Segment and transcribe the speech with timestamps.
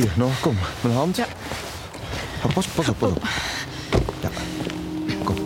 [0.00, 0.56] Hier, Noor, kom.
[0.80, 1.16] Mijn hand.
[1.16, 1.26] Ja.
[2.44, 3.22] Oh, pas, pas op, pas op.
[4.20, 4.28] Ja.
[5.24, 5.36] Kom.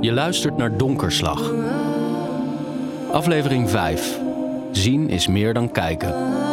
[0.00, 1.52] Je luistert naar Donkerslag.
[3.12, 4.18] Aflevering 5.
[4.72, 6.43] Zien is meer dan kijken.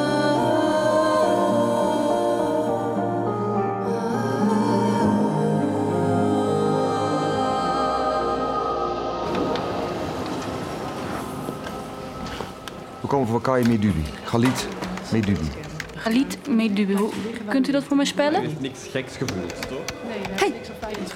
[13.21, 14.03] Komen voor Kai Medubi.
[14.23, 14.67] Galit
[15.11, 15.47] Medubi.
[15.95, 16.93] Galit Medubi.
[16.95, 17.11] Hoe-
[17.49, 18.55] Kunt u dat voor mij spellen?
[18.59, 19.97] niks geks gevoeld, toch?
[20.35, 20.53] Hey,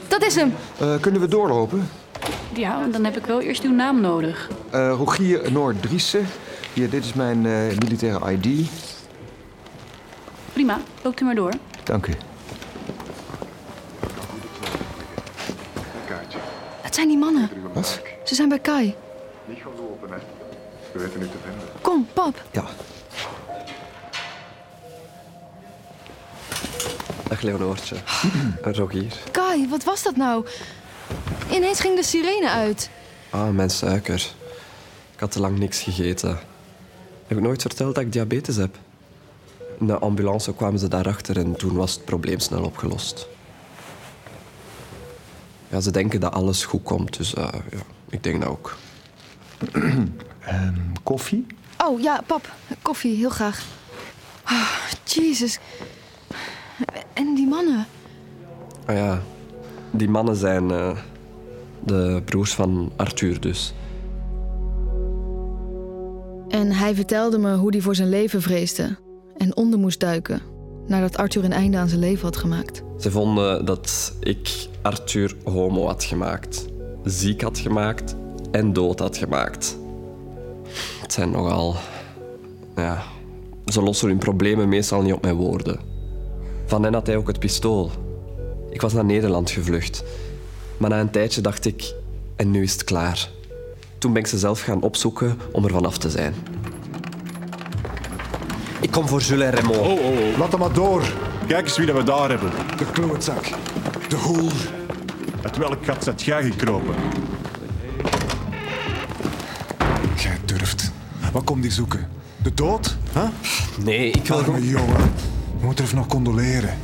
[0.08, 0.54] dat is hem.
[0.80, 1.90] Eh, kunnen we doorlopen?
[2.54, 4.50] Ja, dan heb ik wel eerst uw naam nodig.
[4.70, 6.26] Eh Rogier Noor Driessen.
[6.74, 8.70] Hier, dit is mijn eh, militaire ID.
[10.54, 11.52] Prima, loopt u maar door.
[11.84, 12.14] Dank u.
[16.82, 17.50] Het zijn die mannen.
[17.74, 18.02] Wat?
[18.24, 18.96] Ze zijn bij Kai.
[19.46, 20.18] Niet gaan lopen, hè.
[20.96, 21.68] We weten nu te vinden.
[21.82, 22.44] Kom, pap.
[22.52, 22.66] Ja.
[27.28, 27.96] Dag Leonoortje.
[28.62, 29.14] Rogier.
[29.32, 30.46] Kai, wat was dat nou?
[31.52, 32.90] Ineens ging de sirene uit.
[33.30, 34.32] Ah, mijn suiker.
[35.14, 36.40] Ik had te lang niks gegeten.
[37.28, 38.78] Heb ik nooit verteld dat ik diabetes heb?
[39.80, 43.28] In de ambulance kwamen ze daarachter en toen was het probleem snel opgelost.
[45.68, 48.76] Ja, ze denken dat alles goed komt, dus eh, ja, ik denk dat ook.
[51.04, 51.46] Koffie?
[51.86, 52.54] Oh ja, pap.
[52.82, 53.66] Koffie, heel graag.
[54.46, 54.70] Oh,
[55.04, 55.60] Jezus.
[57.14, 57.86] En die mannen.
[58.86, 59.22] Ah ja,
[59.92, 60.98] die mannen zijn eh,
[61.84, 63.74] de broers van Arthur dus.
[66.50, 68.98] En hij vertelde me hoe hij voor zijn leven vreesde.
[69.38, 70.42] En onder moest duiken.
[70.88, 72.84] Nadat Arthur een einde aan zijn leven had gemaakt.
[73.00, 76.66] Ze vonden dat ik Arthur homo had gemaakt,
[77.04, 78.16] ziek had gemaakt
[78.52, 79.78] en dood had gemaakt.
[81.06, 81.76] Het zijn nogal.
[82.76, 83.04] Ja.
[83.66, 85.80] Ze lossen hun problemen meestal niet op mijn woorden.
[86.66, 87.92] Van hen had hij ook het pistool.
[88.70, 90.04] Ik was naar Nederland gevlucht.
[90.78, 91.94] Maar na een tijdje dacht ik,
[92.36, 93.30] en nu is het klaar.
[93.98, 96.34] Toen ben ik ze zelf gaan opzoeken om er vanaf te zijn.
[98.82, 99.78] Ik kom voor Jules en Raymond.
[99.78, 100.38] Oh, oh, oh.
[100.38, 101.14] Laat hem maar door.
[101.48, 102.52] Kijk eens wie dat we daar hebben.
[102.78, 103.44] De klootzak.
[104.10, 104.54] De hoer.
[105.42, 106.96] Uit welk gat zet jij gekropen?
[111.36, 112.08] Wat komt die zoeken?
[112.44, 112.98] De dood?
[113.14, 113.28] Huh?
[113.84, 114.56] Nee, ik wil gewoon...
[114.56, 115.12] Arme jongen.
[115.60, 116.78] Je moet er even nog condoleren.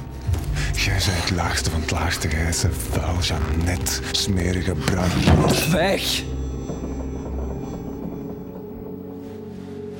[0.73, 2.27] Jij bent het laagste van het laagste.
[2.27, 5.69] Jij bent vuil, Jeannette, smerige bruid.
[5.71, 6.23] Weg!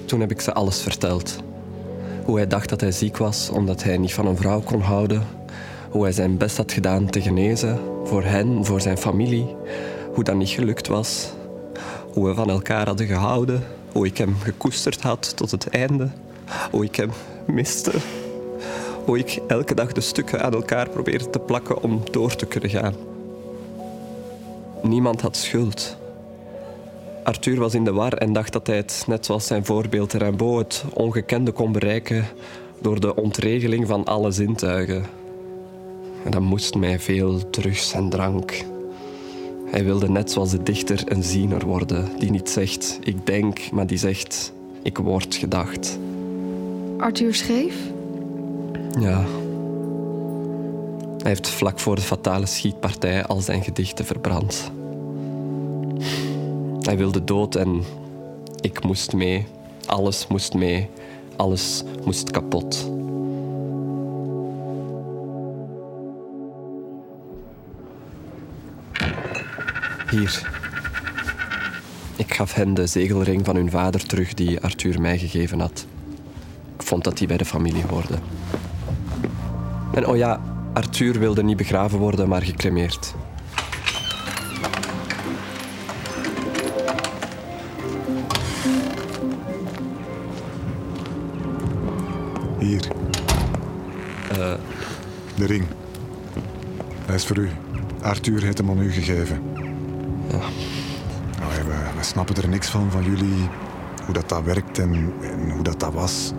[0.06, 1.38] Toen heb ik ze alles verteld.
[2.26, 5.28] Hoe hij dacht dat hij ziek was omdat hij niet van een vrouw kon houden.
[5.90, 7.80] Hoe hij zijn best had gedaan te genezen.
[8.04, 9.56] Voor hen, voor zijn familie.
[10.14, 11.30] Hoe dat niet gelukt was.
[12.14, 13.64] Hoe we van elkaar hadden gehouden.
[13.92, 16.10] Hoe ik hem gekoesterd had tot het einde.
[16.72, 17.12] Hoe ik hem
[17.48, 17.92] miste.
[19.06, 22.70] Hoe ik elke dag de stukken aan elkaar probeerde te plakken om door te kunnen
[22.70, 22.96] gaan.
[24.82, 25.98] Niemand had schuld.
[27.24, 30.82] Arthur was in de war en dacht dat hij het, net zoals zijn voorbeeld Rimbaud,
[30.82, 32.26] het ongekende kon bereiken
[32.80, 35.06] door de ontregeling van alle zintuigen.
[36.24, 38.64] En dat moest mij veel drugs en drank.
[39.72, 43.88] Hij wilde net zoals de dichter een ziener worden, die niet zegt ik denk, maar
[43.88, 46.00] die zegt ik word gedacht.
[46.98, 47.76] Arthur schreef.
[49.00, 49.26] Ja.
[51.18, 54.72] Hij heeft vlak voor de fatale schietpartij al zijn gedichten verbrand.
[56.80, 57.84] Hij wilde dood en
[58.60, 59.46] ik moest mee.
[59.86, 60.90] Alles moest mee.
[61.36, 62.92] Alles moest kapot.
[70.12, 70.42] Hier.
[72.16, 75.86] Ik gaf hen de zegelring van hun vader terug die Arthur mij gegeven had.
[76.76, 78.14] Ik vond dat die bij de familie hoorde.
[79.94, 80.42] En oh ja,
[80.74, 83.14] Arthur wilde niet begraven worden, maar gecremeerd.
[92.60, 92.88] Hier.
[94.32, 94.54] Eh,
[95.36, 95.66] De ring.
[97.06, 97.50] Hij is voor u.
[98.02, 99.61] Arthur heeft hem aan u gegeven.
[100.32, 103.50] Ja, we, we snappen er niks van, van jullie.
[104.06, 106.32] Hoe dat, dat werkt en, en hoe dat, dat was.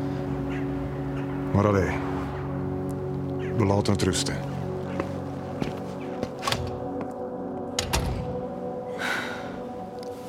[1.53, 1.91] Maar allee.
[3.57, 4.37] We laten het rusten.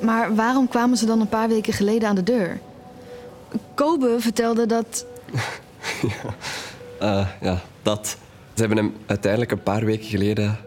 [0.02, 2.60] Maar waarom kwamen ze dan een paar weken geleden aan de deur?
[3.74, 5.06] Kobe vertelde dat.
[7.00, 8.18] Eh, ja, dat.
[8.54, 10.58] Ze hebben hem uiteindelijk een paar weken geleden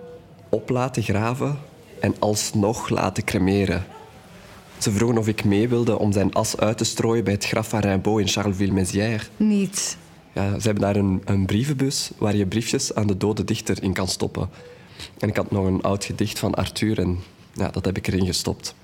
[0.49, 1.59] op laten graven
[2.01, 3.87] en alsnog laten cremeren.
[4.79, 7.69] Ze vroegen of ik mee wilde om zijn as uit te strooien bij het graf
[7.69, 9.31] van Rimbaud in Charleville-Mézières.
[9.37, 9.97] Niet.
[10.33, 13.93] Ja, ze hebben daar een, een brievenbus waar je briefjes aan de dode dichter in
[13.93, 14.49] kan stoppen.
[15.19, 17.19] En ik had nog een oud gedicht van Arthur en
[17.53, 18.75] ja, dat heb ik erin gestopt.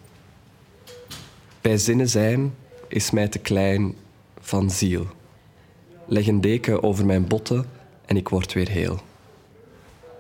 [1.60, 2.54] Bij zinnen zijn
[2.88, 3.94] is mij te klein
[4.40, 5.06] van ziel.
[6.06, 7.66] Leg een deken over mijn botten
[8.06, 9.00] en ik word weer heel.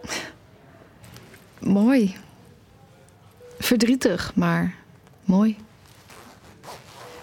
[1.58, 2.14] Mooi.
[3.62, 4.74] Verdrietig, maar
[5.24, 5.56] mooi.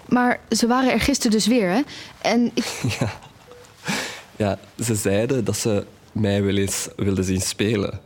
[0.07, 1.81] Maar ze waren er gisteren dus weer, hè?
[2.21, 2.65] En ik...
[4.35, 7.99] Ja, ze zeiden dat ze mij wel eens wilden zien spelen.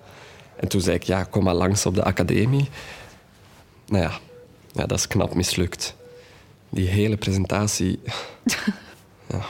[0.56, 2.70] En toen zei ik, ja, kom maar langs op de academie.
[3.88, 4.20] Nou ja,
[4.72, 5.96] ja dat is knap mislukt.
[6.70, 8.00] Die hele presentatie...
[9.28, 9.46] Eh,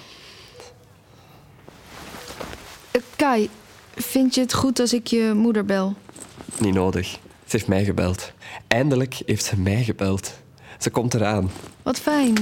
[3.15, 3.49] Kai,
[3.95, 5.95] vind je het goed als ik je moeder bel?
[6.57, 7.19] Niet nodig.
[7.53, 8.31] Ze heeft mij gebeld.
[8.67, 10.33] Eindelijk heeft ze mij gebeld.
[10.79, 11.51] Ze komt eraan.
[11.83, 12.33] Wat fijn.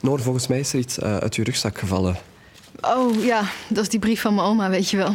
[0.00, 2.16] Noor, volgens mij is er iets eh, uit je rugzak gevallen.
[2.80, 5.14] Oh ja, dat is die brief van mijn oma, weet je wel.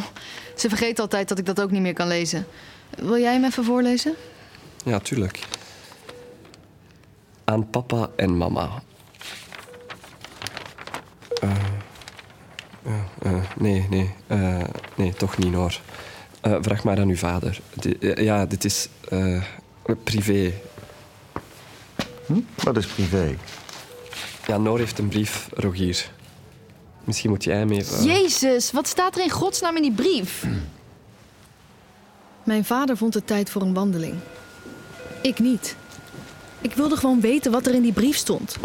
[0.56, 2.46] Ze vergeet altijd dat ik dat ook niet meer kan lezen.
[2.98, 4.14] Wil jij hem even voorlezen?
[4.84, 5.46] Ja, tuurlijk.
[7.44, 8.82] Aan papa en mama.
[11.40, 11.50] Eh,
[13.22, 14.14] eh, nee, nee.
[14.94, 15.80] nee, toch niet hoor.
[16.40, 17.60] Eh, vraag maar aan uw vader.
[18.00, 19.42] Eh, ja, dit is eh,
[20.04, 20.52] privé.
[22.62, 23.36] Wat is privé?
[24.46, 26.10] Ja, Noor heeft een brief, Rogier.
[27.04, 28.04] Misschien moet jij hem even...
[28.04, 30.46] Jezus, wat staat er in godsnaam in die brief?
[32.44, 34.14] Mijn vader vond het tijd voor een wandeling.
[35.22, 35.76] Ik niet.
[36.60, 38.56] Ik wilde gewoon weten wat er in die brief stond.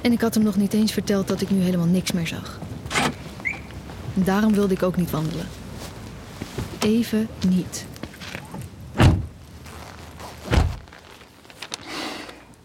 [0.00, 2.58] En ik had hem nog niet eens verteld dat ik nu helemaal niks meer zag.
[4.18, 5.46] En daarom wilde ik ook niet wandelen.
[6.78, 7.86] Even niet.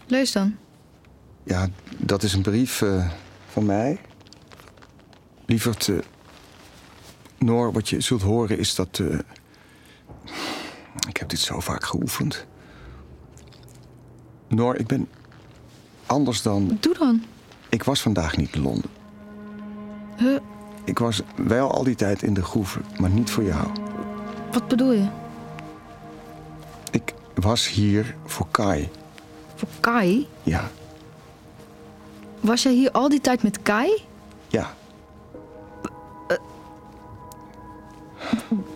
[0.06, 0.56] Lees dan.
[1.42, 3.10] Ja, dat is een brief eh,
[3.46, 4.00] van mij.
[5.46, 5.96] Lieverd, eh,
[7.38, 8.98] Noor, wat je zult horen is dat...
[8.98, 9.18] eh,
[11.08, 12.46] ik heb dit zo vaak geoefend.
[14.48, 15.08] Noor, ik ben
[16.06, 16.76] anders dan...
[16.80, 17.24] Doe dan.
[17.68, 18.90] Ik was vandaag niet in Londen.
[20.16, 20.38] Huh,
[20.84, 23.66] Ik was wel al die tijd in de groeve, maar niet voor jou.
[24.52, 25.06] wat bedoel je?
[26.90, 28.90] Ik was hier voor Kai.
[29.54, 30.28] Voor Kai?
[30.42, 30.68] Ja,
[32.40, 34.02] Was jij hier al die tijd met Kai?
[34.48, 34.74] ja.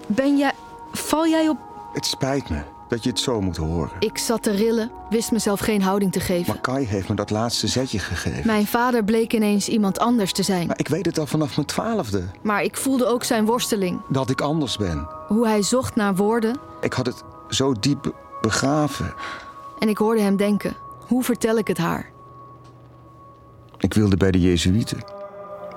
[0.06, 0.52] Ben jij.
[0.93, 1.58] Val jij op.
[1.93, 3.90] Het spijt me dat je het zo moet horen.
[3.99, 6.52] Ik zat te rillen, wist mezelf geen houding te geven.
[6.52, 8.46] Maar Kai heeft me dat laatste zetje gegeven.
[8.46, 10.67] Mijn vader bleek ineens iemand anders te zijn.
[10.67, 12.23] Maar ik weet het al vanaf mijn twaalfde.
[12.43, 14.00] Maar ik voelde ook zijn worsteling.
[14.08, 15.08] Dat ik anders ben.
[15.26, 16.56] Hoe hij zocht naar woorden.
[16.81, 19.14] Ik had het zo diep begraven.
[19.79, 20.76] En ik hoorde hem denken:
[21.06, 22.11] hoe vertel ik het haar?
[23.79, 25.05] Ik wilde bij de Jezuïeten.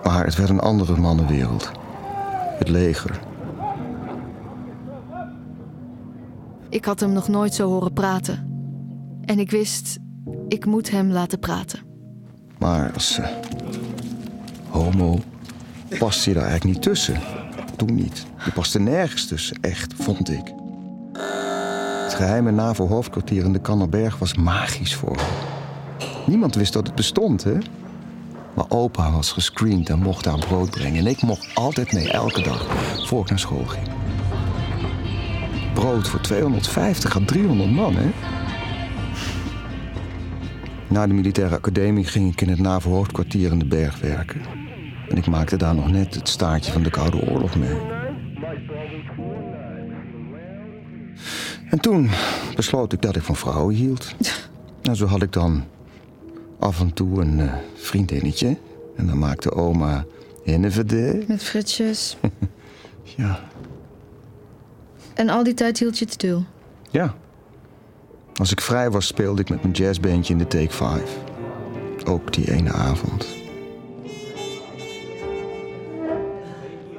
[0.04, 1.72] Maar het werd een andere mannenwereld.
[2.58, 3.20] Het leger.
[6.72, 8.48] Ik had hem nog nooit zo horen praten.
[9.26, 9.98] En ik wist,
[10.48, 11.80] ik moet hem laten praten.
[12.58, 13.28] Maar als eh,
[14.70, 15.20] homo
[16.00, 17.20] past hij daar eigenlijk niet tussen.
[17.76, 18.26] Toen niet.
[18.46, 20.54] Je paste nergens tussen, echt, vond ik.
[22.04, 25.24] Het geheime NAVO-hoofdkwartier in de Kannerberg was magisch voor me.
[26.26, 27.58] Niemand wist dat het bestond, hè?
[28.54, 31.00] Maar opa was gescreend en mocht daar brood brengen.
[31.00, 32.66] En ik mocht altijd mee, elke dag,
[33.08, 33.88] voor ik naar school ging.
[35.74, 38.10] Brood voor 250 à 300 man, hè?
[40.88, 44.42] Na de militaire academie ging ik in het NAVO-hoofdkwartier in de berg werken.
[45.10, 47.78] En ik maakte daar nog net het staartje van de Koude Oorlog mee.
[51.70, 52.10] En toen
[52.56, 54.14] besloot ik dat ik van vrouwen hield.
[54.82, 55.64] En zo had ik dan
[56.60, 58.58] af en toe een eh, vriendinnetje.
[58.96, 60.06] En dan maakte oma
[60.44, 61.24] Hennevede.
[61.28, 62.18] Met fritsjes.
[63.18, 63.40] Ja,
[65.14, 66.46] En al die tijd hield je het stil.
[66.90, 67.14] ja.
[68.36, 71.18] Als ik vrij was, speelde ik met mijn jazzbandje in de Take 5.
[72.06, 73.28] Ook die ene avond.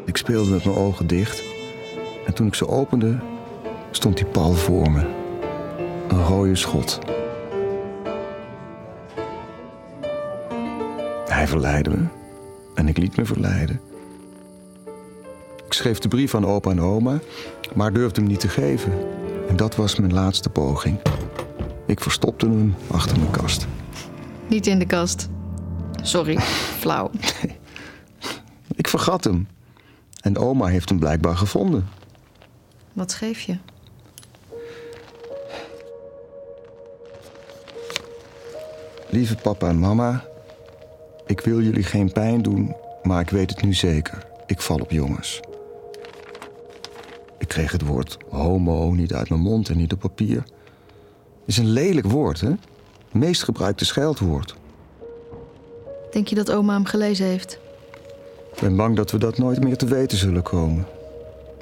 [0.04, 1.42] Ik speelde met mijn ogen dicht.
[2.26, 3.18] En toen ik ze opende,
[3.90, 5.06] stond die pal voor me.
[6.08, 6.98] Een rode schot.
[11.26, 12.04] Hij verleidde me.
[12.74, 13.80] En ik liet me verleiden.
[15.82, 17.20] Schreef de brief aan opa en oma,
[17.74, 18.92] maar durfde hem niet te geven.
[19.48, 20.98] En dat was mijn laatste poging.
[21.86, 23.66] Ik verstopte hem achter mijn kast.
[24.48, 25.28] Niet in de kast.
[26.02, 26.38] Sorry,
[26.82, 27.10] flauw.
[28.76, 29.48] Ik vergat hem.
[30.20, 31.88] En oma heeft hem blijkbaar gevonden.
[32.92, 33.56] Wat schreef je?
[39.08, 40.24] Lieve papa en mama,
[41.26, 44.26] ik wil jullie geen pijn doen, maar ik weet het nu zeker.
[44.46, 45.40] Ik val op jongens.
[47.52, 50.44] Ik kreeg het woord homo niet uit mijn mond en niet op papier.
[51.44, 52.52] is een lelijk woord, hè?
[53.10, 54.54] Meest gebruikte scheldwoord.
[56.10, 57.58] Denk je dat oma hem gelezen heeft?
[58.54, 60.86] Ik ben bang dat we dat nooit meer te weten zullen komen.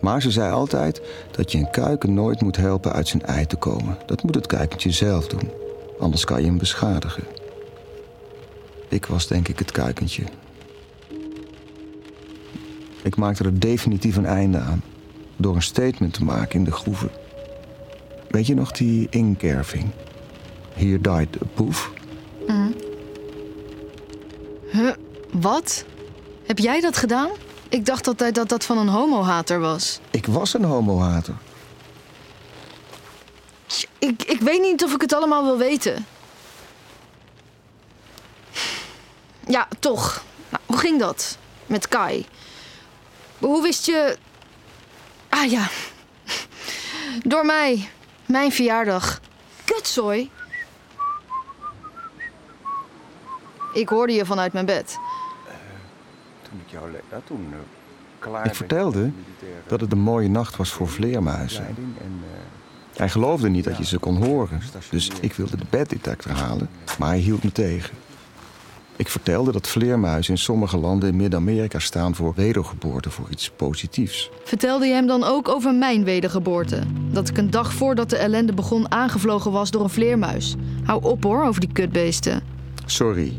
[0.00, 3.56] Maar ze zei altijd dat je een kuiken nooit moet helpen uit zijn ei te
[3.56, 3.98] komen.
[4.06, 5.50] Dat moet het kuikentje zelf doen.
[5.98, 7.24] Anders kan je hem beschadigen.
[8.88, 10.24] Ik was denk ik het kuikentje.
[13.02, 14.82] Ik maakte er definitief een einde aan.
[15.40, 17.10] Door een statement te maken in de groeven.
[18.28, 19.90] Weet je nog die inkerving?
[20.72, 21.90] Here died a poef.
[24.72, 24.90] Huh?
[25.30, 25.84] Wat?
[26.46, 27.30] Heb jij dat gedaan?
[27.68, 30.00] Ik dacht altijd dat dat van een homohater was.
[30.10, 31.34] Ik was een homohater.
[33.98, 36.06] Ik, ik weet niet of ik het allemaal wil weten.
[39.46, 40.24] Ja, toch.
[40.48, 41.38] Nou, hoe ging dat?
[41.66, 42.26] Met Kai.
[43.38, 44.16] Hoe wist je...
[45.40, 45.68] Ah ja.
[47.22, 47.88] Door mij.
[48.26, 49.20] Mijn verjaardag.
[49.64, 50.30] Kutzooi.
[53.72, 54.98] Ik hoorde je vanuit mijn bed.
[56.42, 57.54] Toen ik jou ja, toen,
[58.18, 59.10] klaar ik vertelde
[59.66, 61.76] dat het een mooie nacht was voor vleermuizen.
[62.96, 64.60] Hij geloofde niet dat je ze kon horen.
[64.90, 66.68] Dus ik wilde de beddetector halen,
[66.98, 67.96] maar hij hield me tegen.
[69.00, 74.30] Ik vertelde dat vleermuizen in sommige landen in Midden-Amerika staan voor wedergeboorte, voor iets positiefs.
[74.44, 76.82] Vertelde je hem dan ook over mijn wedergeboorte?
[77.10, 80.54] Dat ik een dag voordat de ellende begon aangevlogen was door een vleermuis.
[80.84, 82.42] Hou op hoor, over die kutbeesten.
[82.86, 83.36] Sorry.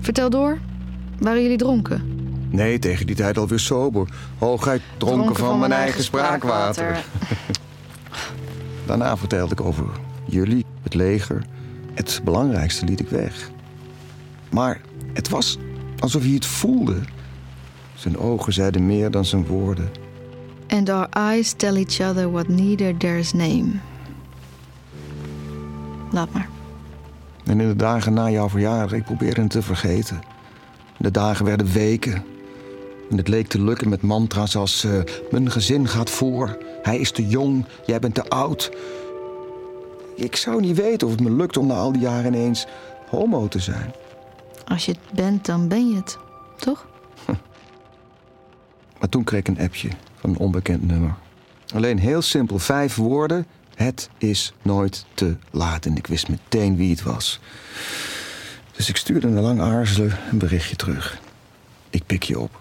[0.00, 0.58] Vertel door.
[1.18, 2.02] Waren jullie dronken?
[2.50, 4.08] Nee, tegen die tijd alweer sober.
[4.38, 7.04] Hooguit dronken, van, mijn eigen spraakwater.
[8.86, 9.84] Daarna vertelde ik over
[10.24, 11.42] jullie, het leger.
[11.94, 13.50] Het belangrijkste liet ik weg.
[14.50, 14.80] Maar
[15.12, 15.58] het was
[15.98, 17.00] alsof hij het voelde.
[17.94, 19.90] Zijn ogen zeiden meer dan zijn woorden.
[20.68, 23.70] And our eyes tell each other what neither dares name.
[26.10, 26.48] Laat maar.
[27.44, 30.20] En in de dagen na jouw verjaardag, ik probeerde het te vergeten.
[30.96, 32.24] De dagen werden weken.
[33.10, 34.84] En het leek te lukken met mantra's als...
[34.84, 34.92] Uh,
[35.30, 38.70] mijn gezin gaat voor, hij is te jong, jij bent te oud.
[40.16, 42.66] Ik zou niet weten of het me lukt om na al die jaren ineens
[43.08, 43.92] homo te zijn.
[44.70, 46.18] Als je het bent, dan ben je het,
[46.56, 46.86] toch?
[48.98, 51.14] Maar toen kreeg ik een appje van een onbekend nummer.
[51.74, 53.46] Alleen heel simpel, vijf woorden.
[53.74, 55.86] Het is nooit te laat.
[55.86, 57.40] En ik wist meteen wie het was.
[58.76, 61.18] Dus ik stuurde na lang aarzelen een berichtje terug.
[61.90, 62.58] Ik pik je op.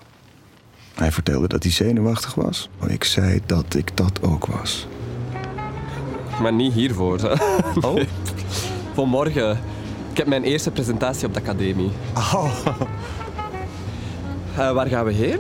[0.94, 2.70] Hij vertelde dat hij zenuwachtig was.
[2.80, 4.88] Maar ik zei dat ik dat ook was.
[6.42, 7.20] Maar niet hiervoor.
[7.20, 7.34] Hè?
[7.88, 8.04] Oh?
[8.94, 9.52] Voor morgen.
[9.52, 9.79] Ik
[10.20, 11.92] heb mijn eerste presentatie op de academie.
[12.16, 12.52] Oh.
[14.58, 15.40] Uh, waar gaan we heen?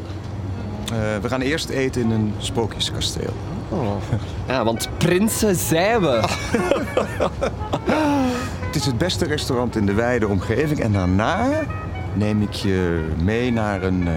[0.91, 3.33] Uh, we gaan eerst eten in een sprookjeskasteel.
[3.69, 3.95] Oh.
[4.47, 6.21] Ja, want prinsen zijn we.
[8.65, 10.79] Het is het beste restaurant in de wijde omgeving.
[10.79, 11.49] En daarna
[12.13, 14.13] neem ik je mee naar een uh,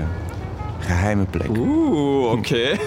[0.78, 1.48] geheime plek.
[1.48, 2.38] Oeh, oké.
[2.38, 2.80] Okay.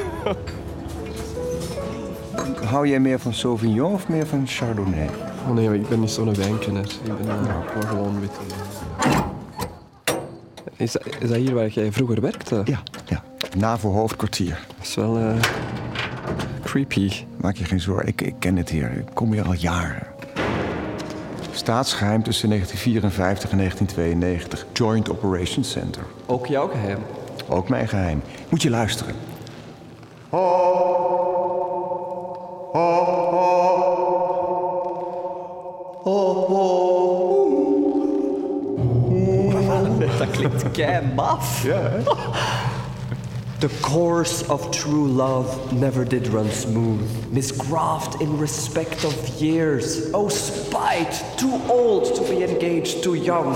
[2.70, 5.10] Hou jij meer van Sauvignon of meer van Chardonnay?
[5.48, 6.86] Oh nee, ik ben niet zo'n wijnkenner.
[7.04, 8.32] Ik ben uh, gewoon wit.
[10.78, 12.62] Is, dat, is dat hier waar jij vroeger werkte?
[12.66, 13.24] Ja, ja.
[13.58, 14.66] Na voor hoofdkwartier.
[14.78, 15.34] Dat is wel uh,
[16.64, 17.12] creepy.
[17.38, 18.92] Maak je geen zorgen, ik, ik ken het hier.
[18.92, 20.08] Ik kom hier al jaren.
[21.52, 24.66] Staatsgeheim tussen 1954 en 1992.
[24.74, 26.04] Joint Operations Center.
[26.26, 27.00] Ook jouw geheim?
[27.48, 28.22] Ook mijn geheim.
[28.50, 29.16] Moet je luisteren.
[30.30, 30.95] Dat
[41.02, 41.64] maf.
[41.64, 42.00] Ja, hè?
[43.60, 50.12] The course of true love never did run smooth, misgrafted in respect of years.
[50.12, 53.56] Oh, spite, too old to be engaged, too young.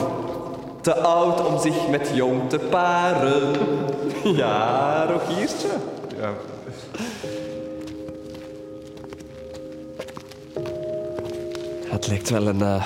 [0.82, 3.56] Te oud om zich met jong te paren.
[4.36, 5.68] Ja, Rogiertje.
[6.20, 6.34] Ja.
[11.90, 12.86] Het lijkt wel een, uh,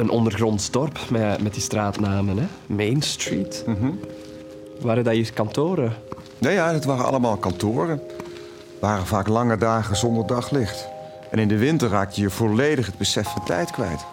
[0.00, 2.38] een ondergronds dorp met, met die straatnamen.
[2.38, 2.46] Hè?
[2.66, 3.64] Main Street.
[4.80, 5.94] Waren dat hier kantoren?
[6.38, 8.02] Ja, ja, het waren allemaal kantoren.
[8.80, 10.88] waren vaak lange dagen zonder daglicht.
[11.30, 14.04] En in de winter raakte je volledig het besef van tijd kwijt.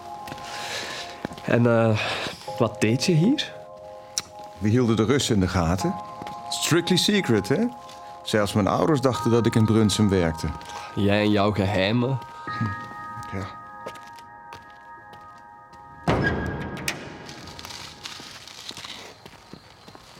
[1.44, 1.98] En uh,
[2.58, 3.52] wat deed je hier?
[4.58, 5.94] We hielden de Russen in de gaten.
[6.48, 7.66] Strictly secret, hè?
[8.22, 10.46] Zelfs mijn ouders dachten dat ik in Brunsum werkte.
[10.94, 12.18] Jij en jouw geheimen.
[13.32, 13.57] Ja.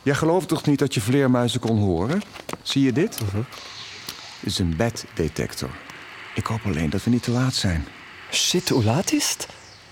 [0.09, 2.21] Jij gelooft toch niet dat je vleermuizen kon horen?
[2.61, 3.17] Zie je dit?
[3.17, 3.45] Dit
[4.39, 5.69] is een beddetector.
[6.35, 7.85] Ik hoop alleen dat we niet te laat zijn.
[8.31, 9.47] Shit, hoe laat is het?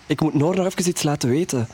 [0.05, 1.67] Ik moet Noor nog even iets laten weten.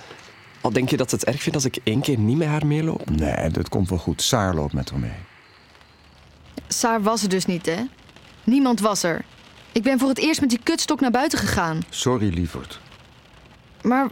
[0.61, 2.65] Al denk je dat ze het erg vindt als ik één keer niet met haar
[2.65, 3.09] meeloop?
[3.09, 4.21] Nee, dat komt wel goed.
[4.21, 5.19] Saar loopt met haar mee.
[6.67, 7.83] Saar was er dus niet, hè?
[8.43, 9.25] Niemand was er.
[9.71, 11.79] Ik ben voor het eerst met die kutstok naar buiten gegaan.
[11.89, 12.79] Sorry, lieverd.
[13.81, 14.09] Maar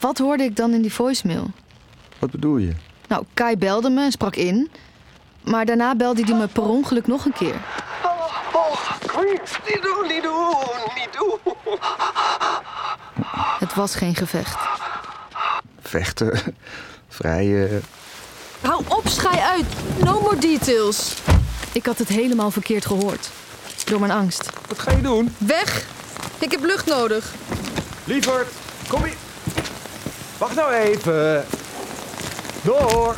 [0.00, 1.50] wat hoorde ik dan in die voicemail?
[2.18, 2.74] Wat bedoel je?
[3.10, 4.70] Nou, Kai belde me en sprak in.
[5.42, 7.54] Maar daarna belde hij me per ongeluk nog een keer.
[8.52, 10.54] Oh, niet doen, niet doen,
[10.94, 11.54] niet doen.
[13.58, 14.58] Het was geen gevecht.
[15.82, 16.40] Vechten.
[17.08, 17.64] Vrij.
[17.64, 17.76] eh,
[18.60, 19.66] Hou op, schei uit.
[20.04, 21.14] No more details.
[21.72, 23.30] Ik had het helemaal verkeerd gehoord.
[23.84, 24.50] Door mijn angst.
[24.68, 25.34] Wat ga je doen?
[25.38, 25.84] Weg!
[26.38, 27.32] Ik heb lucht nodig.
[28.04, 28.48] Lieverd,
[28.88, 29.14] kom hier.
[30.38, 31.44] Wacht nou even.
[32.62, 33.16] Door.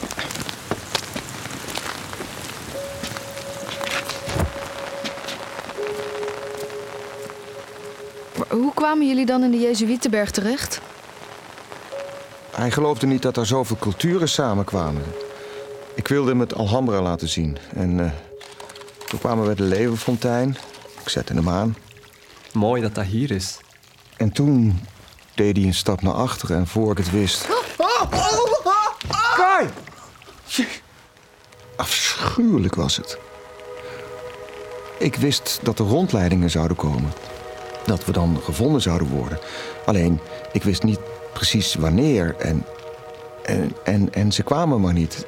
[8.36, 10.80] Maar hoe kwamen jullie dan in de Jezuïetenberg terecht?
[12.50, 15.02] Hij geloofde niet dat er zoveel culturen samenkwamen.
[15.94, 17.58] Ik wilde hem het Alhambra laten zien.
[17.74, 18.10] En eh,
[19.06, 20.56] toen kwamen we bij de Leeuwenfontein.
[21.02, 21.76] Ik zette hem aan.
[22.52, 23.58] Mooi dat dat hier is.
[24.16, 24.80] En toen
[25.34, 26.56] deed hij een stap naar achteren.
[26.56, 27.46] En voor ik het wist...
[31.76, 33.18] Afschuwelijk was het.
[34.98, 37.12] Ik wist dat er rondleidingen zouden komen.
[37.86, 39.38] Dat we dan gevonden zouden worden.
[39.86, 40.20] Alleen,
[40.52, 41.00] ik wist niet
[41.32, 42.36] precies wanneer.
[42.36, 42.64] En,
[43.44, 45.26] en, en, en ze kwamen maar niet.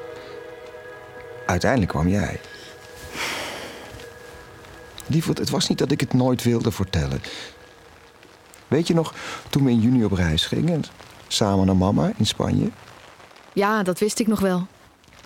[1.45, 2.39] Uiteindelijk kwam jij.
[5.07, 7.21] Lieverd, het was niet dat ik het nooit wilde vertellen.
[8.67, 9.13] Weet je nog,
[9.49, 10.83] toen we in juni op reis gingen...
[11.27, 12.69] samen naar mama in Spanje...
[13.55, 14.67] Ja, dat wist ik nog wel.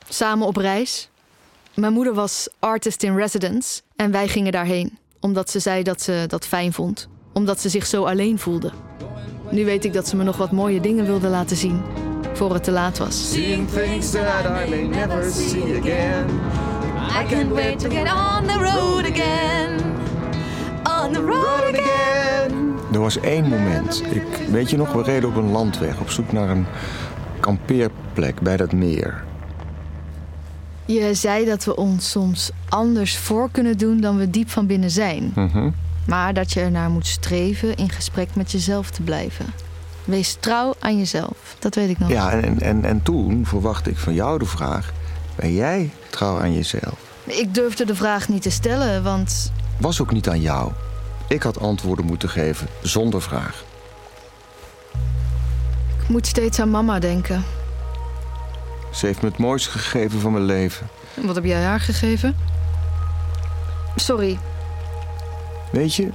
[0.10, 1.10] Samen op reis.
[1.74, 4.98] Mijn moeder was artist in residence en wij gingen daarheen.
[5.20, 7.08] Omdat ze zei dat ze dat fijn vond.
[7.34, 8.72] Omdat ze zich zo alleen voelde.
[9.52, 11.82] Nu weet ik dat ze me nog wat mooie dingen wilde laten zien.
[12.34, 13.32] Voor het te laat was.
[13.32, 16.26] Seeing things that I may never see again.
[17.22, 19.80] I can't wait to get on the road again.
[21.04, 22.76] On the road again.
[22.94, 24.04] Er was één moment.
[24.12, 26.66] Ik, weet je nog, we reden op een landweg op zoek naar een
[27.40, 29.24] kampeerplek bij dat meer.
[30.86, 34.92] Je zei dat we ons soms anders voor kunnen doen dan we diep van binnen
[34.92, 35.32] zijn.
[35.36, 35.70] Mhm.
[36.08, 39.46] Maar dat je ernaar moet streven in gesprek met jezelf te blijven.
[40.06, 41.56] Wees trouw aan jezelf.
[41.60, 42.10] Dat weet ik nog.
[42.10, 44.94] Ja, en, en, en toen verwachtte ik van jou de vraag:
[45.36, 46.98] ben jij trouw aan jezelf?
[47.24, 50.72] Ik durfde de vraag niet te stellen, want Was ook niet aan jou.
[51.28, 53.64] Ik had antwoorden moeten geven zonder vraag.
[56.10, 57.44] Ik moet steeds aan mama denken.
[58.92, 60.88] Ze heeft me het mooiste gegeven van mijn leven.
[61.14, 62.36] Wat heb jij haar gegeven?
[63.96, 64.40] Sorry,
[65.72, 66.10] Weet je,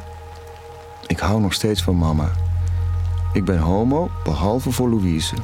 [1.06, 2.30] ik hou nog steeds van mama.
[3.32, 5.34] Ik ben homo, behalve voor Louise.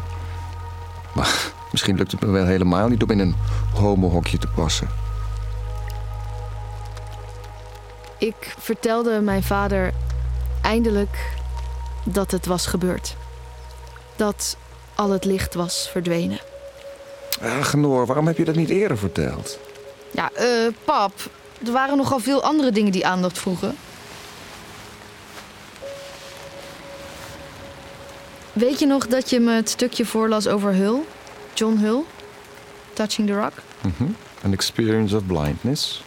[1.15, 3.35] Maar misschien lukt het me wel helemaal niet om in een
[3.75, 4.89] homohokje te passen.
[8.19, 9.93] ik vertelde mijn vader
[10.63, 11.33] eindelijk
[12.05, 13.17] dat het was gebeurd.
[14.21, 14.57] Dat
[14.95, 16.39] al het licht was verdwenen.
[17.43, 19.59] Ach, Noor, waarom heb je dat niet eerder verteld?
[20.11, 20.47] Ja, eh,
[20.85, 21.13] pap,
[21.67, 23.77] er waren nogal veel andere dingen die aandacht vroegen.
[28.53, 30.99] Weet je nog dat je me het stukje voorlas over Hull?
[31.55, 32.03] John Hull?
[32.93, 33.53] Touching the Rock?
[33.81, 34.11] Mhm.
[34.45, 36.03] An experience of blindness.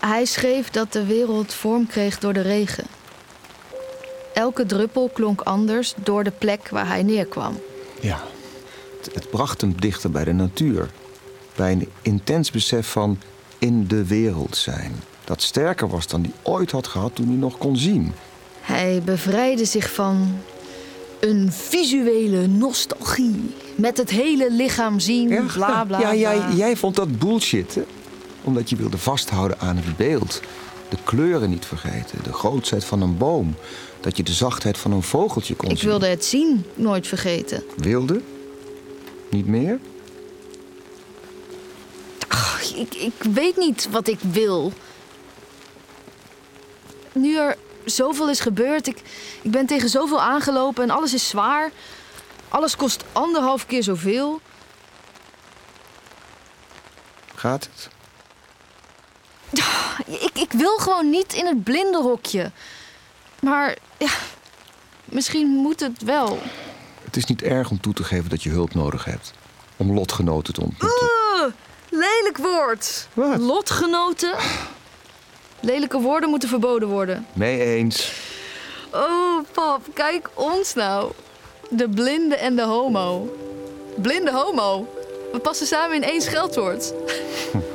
[0.00, 2.97] Hij schreef dat de wereld vorm kreeg door de regen.
[4.38, 7.58] Elke druppel klonk anders door de plek waar hij neerkwam.
[8.00, 8.20] Ja,
[9.02, 10.90] het, het bracht hem dichter bij de natuur.
[11.56, 13.18] Bij een intens besef van
[13.58, 14.92] in de wereld zijn.
[15.24, 18.12] Dat sterker was dan hij ooit had gehad toen hij nog kon zien.
[18.60, 20.38] Hij bevrijdde zich van
[21.20, 23.54] een visuele nostalgie.
[23.74, 26.00] Met het hele lichaam zien, bla bla bla.
[26.00, 27.82] Ja, jij, jij vond dat bullshit, hè?
[28.42, 30.40] Omdat je wilde vasthouden aan het beeld.
[30.88, 33.54] De kleuren niet vergeten, de grootsheid van een boom.
[34.00, 35.88] Dat je de zachtheid van een vogeltje kon Ik zien.
[35.88, 37.64] wilde het zien nooit vergeten.
[37.76, 38.20] Wilde?
[39.30, 39.78] Niet meer?
[42.28, 44.72] Ach, ik, ik weet niet wat ik wil.
[47.12, 49.02] Nu er zoveel is gebeurd, ik,
[49.42, 51.70] ik ben tegen zoveel aangelopen en alles is zwaar.
[52.48, 54.40] Alles kost anderhalf keer zoveel.
[57.34, 57.88] Gaat het?
[60.06, 62.50] Ik, ik wil gewoon niet in het blinde hokje.
[63.40, 64.10] Maar ja,
[65.04, 66.38] misschien moet het wel.
[67.04, 69.32] Het is niet erg om toe te geven dat je hulp nodig hebt.
[69.76, 71.08] om lotgenoten te ontmoeten.
[71.90, 73.08] Lelijk woord.
[73.14, 73.38] Wat?
[73.38, 74.34] Lotgenoten.
[75.60, 77.26] Lelijke woorden moeten verboden worden.
[77.32, 78.12] Mee eens.
[78.92, 81.12] Oh, pap, kijk ons nou.
[81.70, 83.36] De blinde en de homo.
[83.96, 84.94] Blinde homo.
[85.32, 86.92] We passen samen in één scheldwoord.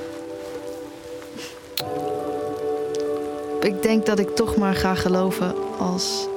[3.64, 6.28] ik denk dat ik toch maar ga geloven als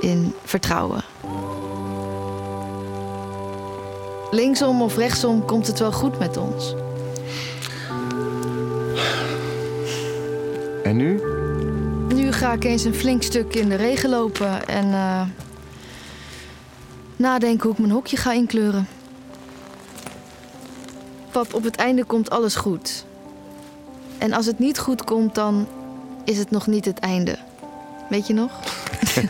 [0.00, 1.04] in vertrouwen.
[4.30, 6.74] Linksom of rechtsom komt het wel goed met ons.
[10.82, 11.22] En nu?
[12.14, 15.22] Nu ga ik eens een flink stuk in de regen lopen en eh,
[17.16, 18.88] nadenken hoe ik mijn hokje ga inkleuren.
[21.30, 23.04] Pap, op het einde komt alles goed.
[24.18, 25.66] En als het niet goed komt, dan
[26.30, 27.38] is het nog niet het einde.
[28.08, 28.50] Weet je nog?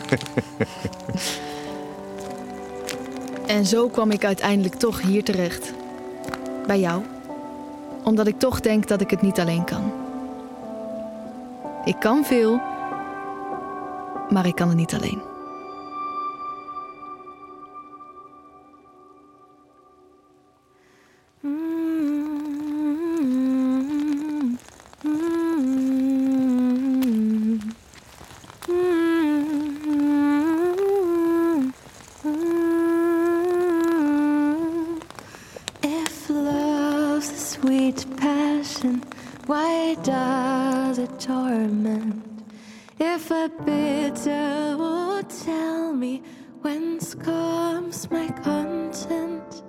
[3.55, 5.73] en zo kwam ik uiteindelijk toch hier terecht.
[6.67, 7.03] Bij jou.
[8.03, 9.91] Omdat ik toch denk dat ik het niet alleen kan.
[11.85, 12.59] Ik kan veel,
[14.29, 15.30] maar ik kan het niet alleen.
[39.95, 42.23] Does it torment?
[42.99, 46.21] If a bitter would tell me
[46.61, 49.63] whence comes my content,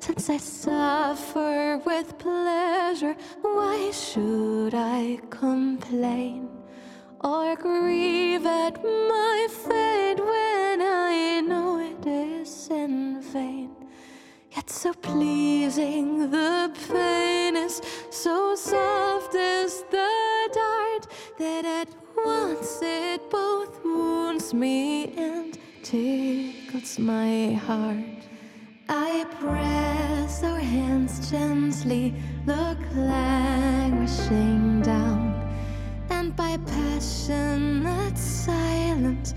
[0.00, 2.37] since I suffer with pleasure,
[25.16, 28.26] and tickles my heart.
[28.88, 32.14] I press our hands gently,
[32.46, 35.34] look languishing down,
[36.10, 39.34] and by passionate silence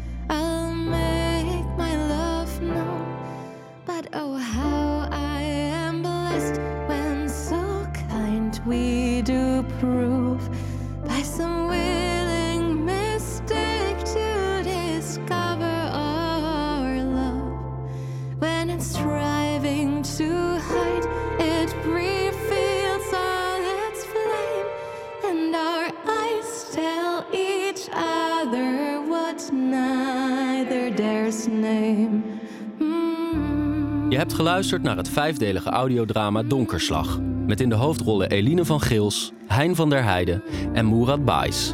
[34.10, 37.20] Je hebt geluisterd naar het vijfdelige audiodrama Donkerslag.
[37.48, 41.74] Met in de hoofdrollen Eline van Gils, Hein van der Heijden en Moerad Bais.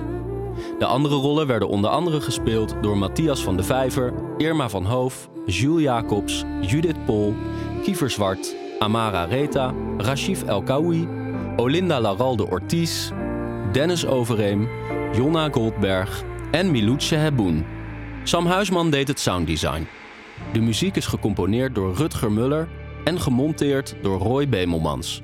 [0.79, 5.29] De andere rollen werden onder andere gespeeld door Matthias van de Vijver, Irma van Hoof,
[5.45, 7.33] Jules Jacobs, Judith Pol,
[7.83, 11.07] Kiefer Zwart, Amara Reta, Rashif El Kawi,
[11.55, 13.11] Olinda Laralde Ortiz,
[13.71, 14.69] Dennis Overeem,
[15.13, 17.76] Jonna Goldberg en Miluce Heboen.
[18.27, 19.87] Sam Huisman deed het sounddesign.
[20.53, 22.69] De muziek is gecomponeerd door Rutger Muller
[23.03, 25.21] en gemonteerd door Roy Bemelmans.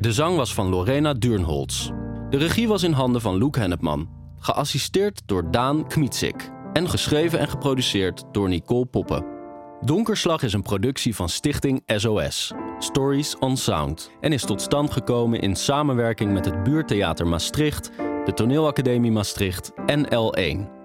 [0.00, 1.90] De zang was van Lorena Duurnholz.
[2.30, 7.48] De regie was in handen van Luc Hennepman, geassisteerd door Daan Kmitsik en geschreven en
[7.48, 9.24] geproduceerd door Nicole Poppen.
[9.80, 15.40] Donkerslag is een productie van Stichting SOS, Stories on Sound, en is tot stand gekomen
[15.40, 17.90] in samenwerking met het Buurtheater Maastricht,
[18.24, 20.75] de Toneelacademie Maastricht en L1.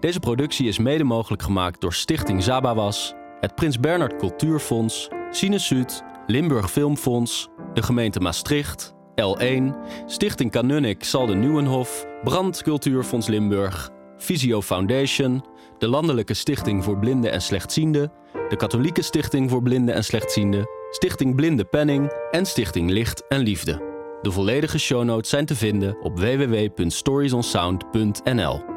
[0.00, 6.70] Deze productie is mede mogelijk gemaakt door Stichting Zabawas, het Prins Bernhard Cultuurfonds, Cinesud, Limburg
[6.70, 9.62] Filmfonds, de gemeente Maastricht, L1,
[10.06, 15.44] Stichting Kanunnik Salde Nieuwenhof, Brand Cultuurfonds Limburg, Visio Foundation,
[15.78, 18.12] de Landelijke Stichting voor Blinden en Slechtzienden,
[18.48, 23.94] de Katholieke Stichting voor Blinden en Slechtzienden, Stichting Blinde Penning en Stichting Licht en Liefde.
[24.22, 28.75] De volledige shownotes zijn te vinden op www.storiesonsound.nl.